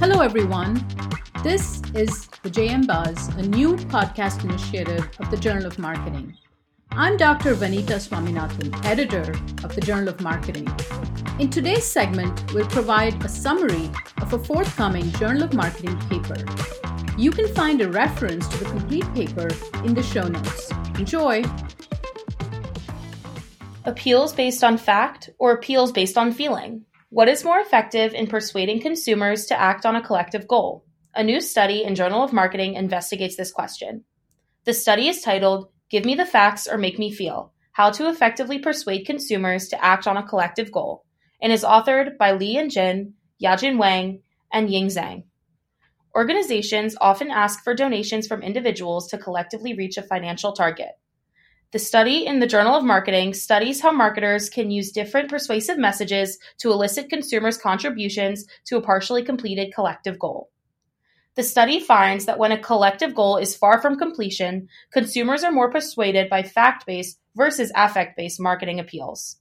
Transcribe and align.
Hello, 0.00 0.20
everyone. 0.20 0.74
This 1.42 1.82
is 1.92 2.28
the 2.44 2.50
JM 2.50 2.86
Buzz, 2.86 3.26
a 3.34 3.42
new 3.42 3.74
podcast 3.74 4.44
initiative 4.44 5.10
of 5.18 5.28
the 5.28 5.36
Journal 5.36 5.66
of 5.66 5.76
Marketing. 5.76 6.36
I'm 6.92 7.16
Dr. 7.16 7.56
Vanitha 7.56 7.98
Swaminathan, 7.98 8.84
editor 8.84 9.32
of 9.64 9.74
the 9.74 9.80
Journal 9.80 10.10
of 10.10 10.20
Marketing. 10.20 10.68
In 11.40 11.50
today's 11.50 11.82
segment, 11.82 12.54
we'll 12.54 12.68
provide 12.68 13.24
a 13.24 13.28
summary 13.28 13.90
of 14.22 14.32
a 14.32 14.38
forthcoming 14.38 15.10
Journal 15.14 15.42
of 15.42 15.52
Marketing 15.54 15.98
paper. 16.08 16.44
You 17.18 17.32
can 17.32 17.52
find 17.52 17.80
a 17.80 17.90
reference 17.90 18.46
to 18.46 18.58
the 18.58 18.70
complete 18.70 19.12
paper 19.14 19.48
in 19.84 19.94
the 19.94 20.02
show 20.04 20.28
notes. 20.28 20.70
Enjoy! 20.96 21.42
Appeals 23.84 24.32
based 24.32 24.62
on 24.62 24.78
fact 24.78 25.30
or 25.40 25.50
appeals 25.50 25.90
based 25.90 26.16
on 26.16 26.30
feeling? 26.30 26.84
What 27.10 27.30
is 27.30 27.42
more 27.42 27.58
effective 27.58 28.12
in 28.12 28.26
persuading 28.26 28.82
consumers 28.82 29.46
to 29.46 29.58
act 29.58 29.86
on 29.86 29.96
a 29.96 30.02
collective 30.02 30.46
goal? 30.46 30.84
A 31.14 31.24
new 31.24 31.40
study 31.40 31.82
in 31.82 31.94
Journal 31.94 32.22
of 32.22 32.34
Marketing 32.34 32.74
investigates 32.74 33.34
this 33.34 33.50
question. 33.50 34.04
The 34.66 34.74
study 34.74 35.08
is 35.08 35.22
titled 35.22 35.70
Give 35.88 36.04
Me 36.04 36.14
the 36.14 36.26
Facts 36.26 36.68
or 36.68 36.76
Make 36.76 36.98
Me 36.98 37.10
Feel 37.10 37.54
How 37.72 37.90
to 37.92 38.10
Effectively 38.10 38.58
Persuade 38.58 39.06
Consumers 39.06 39.68
to 39.68 39.82
Act 39.82 40.06
on 40.06 40.18
a 40.18 40.22
Collective 40.22 40.70
Goal 40.70 41.06
and 41.40 41.50
is 41.50 41.64
authored 41.64 42.18
by 42.18 42.32
Liyin 42.32 42.70
Jin, 42.70 43.14
Yajin 43.42 43.78
Wang, 43.78 44.20
and 44.52 44.68
Ying 44.68 44.88
Zhang. 44.88 45.24
Organizations 46.14 46.94
often 47.00 47.30
ask 47.30 47.64
for 47.64 47.74
donations 47.74 48.26
from 48.26 48.42
individuals 48.42 49.08
to 49.08 49.16
collectively 49.16 49.72
reach 49.72 49.96
a 49.96 50.02
financial 50.02 50.52
target. 50.52 50.90
The 51.70 51.78
study 51.78 52.24
in 52.24 52.38
the 52.38 52.46
Journal 52.46 52.76
of 52.76 52.82
Marketing 52.82 53.34
studies 53.34 53.82
how 53.82 53.92
marketers 53.92 54.48
can 54.48 54.70
use 54.70 54.90
different 54.90 55.28
persuasive 55.28 55.76
messages 55.76 56.38
to 56.60 56.70
elicit 56.70 57.10
consumers' 57.10 57.58
contributions 57.58 58.46
to 58.68 58.78
a 58.78 58.80
partially 58.80 59.22
completed 59.22 59.74
collective 59.74 60.18
goal. 60.18 60.48
The 61.34 61.42
study 61.42 61.78
finds 61.78 62.24
that 62.24 62.38
when 62.38 62.52
a 62.52 62.58
collective 62.58 63.14
goal 63.14 63.36
is 63.36 63.54
far 63.54 63.82
from 63.82 63.98
completion, 63.98 64.68
consumers 64.92 65.44
are 65.44 65.52
more 65.52 65.70
persuaded 65.70 66.30
by 66.30 66.42
fact 66.42 66.86
based 66.86 67.20
versus 67.36 67.70
affect 67.76 68.16
based 68.16 68.40
marketing 68.40 68.80
appeals. 68.80 69.36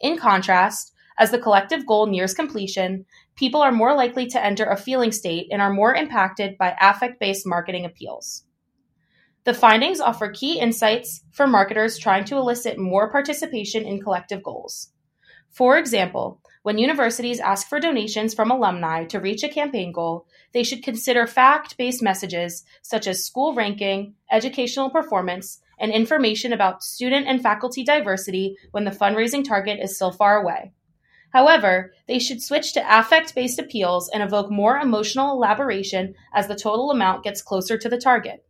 In 0.00 0.16
contrast, 0.16 0.94
as 1.18 1.30
the 1.30 1.38
collective 1.38 1.84
goal 1.84 2.06
nears 2.06 2.32
completion, 2.32 3.04
people 3.36 3.60
are 3.60 3.70
more 3.70 3.94
likely 3.94 4.26
to 4.28 4.42
enter 4.42 4.64
a 4.64 4.78
feeling 4.78 5.12
state 5.12 5.48
and 5.50 5.60
are 5.60 5.70
more 5.70 5.94
impacted 5.94 6.56
by 6.56 6.74
affect 6.80 7.20
based 7.20 7.46
marketing 7.46 7.84
appeals. 7.84 8.44
The 9.44 9.54
findings 9.54 10.00
offer 10.00 10.28
key 10.28 10.58
insights 10.58 11.24
for 11.30 11.46
marketers 11.46 11.96
trying 11.96 12.24
to 12.26 12.36
elicit 12.36 12.78
more 12.78 13.10
participation 13.10 13.84
in 13.84 14.02
collective 14.02 14.42
goals. 14.42 14.92
For 15.50 15.78
example, 15.78 16.40
when 16.62 16.76
universities 16.76 17.40
ask 17.40 17.66
for 17.66 17.80
donations 17.80 18.34
from 18.34 18.50
alumni 18.50 19.04
to 19.06 19.18
reach 19.18 19.42
a 19.42 19.48
campaign 19.48 19.92
goal, 19.92 20.26
they 20.52 20.62
should 20.62 20.82
consider 20.82 21.26
fact 21.26 21.78
based 21.78 22.02
messages 22.02 22.64
such 22.82 23.06
as 23.06 23.24
school 23.24 23.54
ranking, 23.54 24.14
educational 24.30 24.90
performance, 24.90 25.60
and 25.78 25.90
information 25.90 26.52
about 26.52 26.82
student 26.82 27.26
and 27.26 27.42
faculty 27.42 27.82
diversity 27.82 28.56
when 28.72 28.84
the 28.84 28.90
fundraising 28.90 29.42
target 29.42 29.80
is 29.82 29.96
still 29.96 30.12
far 30.12 30.36
away. 30.36 30.72
However, 31.32 31.94
they 32.06 32.18
should 32.18 32.42
switch 32.42 32.74
to 32.74 32.98
affect 32.98 33.34
based 33.34 33.58
appeals 33.58 34.10
and 34.12 34.22
evoke 34.22 34.50
more 34.50 34.76
emotional 34.76 35.32
elaboration 35.32 36.14
as 36.34 36.46
the 36.46 36.56
total 36.56 36.90
amount 36.90 37.24
gets 37.24 37.40
closer 37.40 37.78
to 37.78 37.88
the 37.88 37.98
target. 37.98 38.44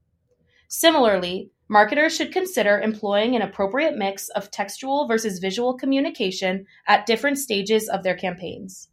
Similarly, 0.72 1.50
marketers 1.66 2.14
should 2.14 2.32
consider 2.32 2.78
employing 2.78 3.34
an 3.34 3.42
appropriate 3.42 3.96
mix 3.96 4.28
of 4.28 4.52
textual 4.52 5.08
versus 5.08 5.40
visual 5.40 5.76
communication 5.76 6.64
at 6.86 7.06
different 7.06 7.38
stages 7.38 7.88
of 7.88 8.04
their 8.04 8.14
campaigns. 8.14 8.88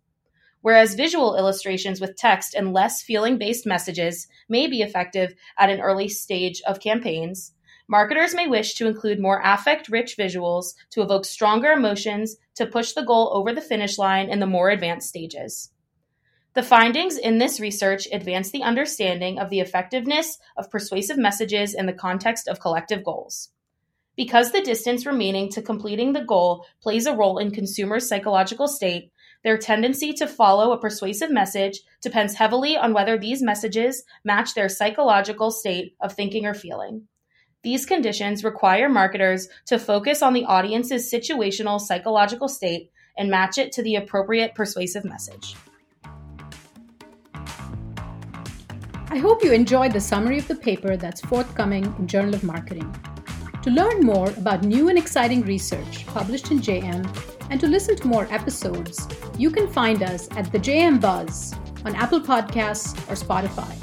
Whereas 0.61 0.95
visual 0.95 1.37
illustrations 1.37 2.01
with 2.01 2.17
text 2.17 2.55
and 2.55 2.73
less 2.73 3.03
feeling 3.03 3.37
based 3.37 3.67
messages 3.67 4.27
may 4.49 4.65
be 4.65 4.81
effective 4.81 5.35
at 5.59 5.69
an 5.69 5.79
early 5.79 6.09
stage 6.09 6.63
of 6.63 6.79
campaigns, 6.79 7.53
marketers 7.87 8.33
may 8.33 8.47
wish 8.47 8.73
to 8.73 8.87
include 8.87 9.19
more 9.19 9.39
affect 9.45 9.87
rich 9.87 10.17
visuals 10.17 10.73
to 10.89 11.03
evoke 11.03 11.25
stronger 11.25 11.71
emotions 11.71 12.37
to 12.55 12.65
push 12.65 12.93
the 12.93 13.05
goal 13.05 13.29
over 13.35 13.53
the 13.53 13.61
finish 13.61 13.99
line 13.99 14.31
in 14.31 14.39
the 14.39 14.47
more 14.47 14.71
advanced 14.71 15.09
stages. 15.09 15.69
The 16.57 16.63
findings 16.63 17.19
in 17.19 17.37
this 17.37 17.59
research 17.59 18.07
advance 18.11 18.49
the 18.49 18.63
understanding 18.63 19.37
of 19.37 19.51
the 19.51 19.59
effectiveness 19.59 20.39
of 20.57 20.71
persuasive 20.71 21.15
messages 21.15 21.75
in 21.75 21.85
the 21.85 21.93
context 21.93 22.47
of 22.47 22.59
collective 22.59 23.03
goals. 23.03 23.49
Because 24.15 24.51
the 24.51 24.63
distance 24.63 25.05
remaining 25.05 25.51
to 25.51 25.61
completing 25.61 26.13
the 26.13 26.25
goal 26.25 26.65
plays 26.81 27.05
a 27.05 27.15
role 27.15 27.37
in 27.37 27.51
consumers' 27.51 28.09
psychological 28.09 28.67
state, 28.67 29.11
their 29.43 29.59
tendency 29.59 30.13
to 30.13 30.25
follow 30.25 30.71
a 30.71 30.79
persuasive 30.79 31.29
message 31.29 31.81
depends 32.01 32.33
heavily 32.33 32.75
on 32.75 32.91
whether 32.91 33.19
these 33.19 33.43
messages 33.43 34.01
match 34.23 34.55
their 34.55 34.67
psychological 34.67 35.51
state 35.51 35.95
of 36.01 36.13
thinking 36.13 36.47
or 36.47 36.55
feeling. 36.55 37.03
These 37.61 37.85
conditions 37.85 38.43
require 38.43 38.89
marketers 38.89 39.47
to 39.67 39.77
focus 39.77 40.23
on 40.23 40.33
the 40.33 40.45
audience's 40.45 41.11
situational 41.13 41.79
psychological 41.79 42.47
state 42.47 42.89
and 43.15 43.29
match 43.29 43.59
it 43.59 43.73
to 43.73 43.83
the 43.83 43.97
appropriate 43.97 44.55
persuasive 44.55 45.05
message. 45.05 45.55
I 49.09 49.17
hope 49.19 49.41
you 49.41 49.53
enjoyed 49.53 49.93
the 49.93 50.01
summary 50.01 50.37
of 50.37 50.49
the 50.49 50.55
paper 50.55 50.97
that's 50.97 51.21
forthcoming 51.21 51.85
in 51.97 52.07
Journal 52.07 52.35
of 52.35 52.43
Marketing. 52.43 52.93
To 53.63 53.69
learn 53.69 54.01
more 54.01 54.29
about 54.31 54.63
new 54.63 54.89
and 54.89 54.97
exciting 54.97 55.43
research 55.43 56.05
published 56.07 56.51
in 56.51 56.59
JM 56.59 57.07
and 57.49 57.57
to 57.61 57.67
listen 57.67 57.95
to 57.95 58.07
more 58.07 58.27
episodes, 58.29 59.07
you 59.37 59.49
can 59.49 59.69
find 59.69 60.03
us 60.03 60.27
at 60.31 60.51
the 60.51 60.59
JM 60.59 60.99
Buzz 60.99 61.55
on 61.85 61.95
Apple 61.95 62.19
Podcasts 62.19 62.97
or 63.09 63.15
Spotify. 63.15 63.73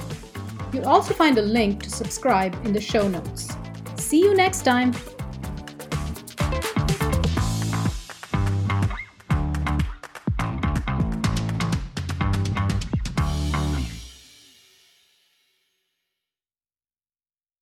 You'll 0.75 0.89
also 0.89 1.15
find 1.15 1.39
a 1.39 1.43
link 1.43 1.83
to 1.85 1.91
subscribe 1.91 2.55
in 2.67 2.75
the 2.75 2.81
show 2.81 3.09
notes. 3.09 3.49
See 3.97 4.21
you 4.21 4.35
next 4.35 4.62
time. 4.62 4.93